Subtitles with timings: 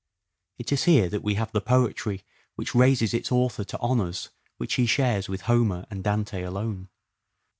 [0.57, 2.23] It is here that we have the poetry
[2.55, 6.89] which raises its author to honours which he shares with Homer and Dante alone.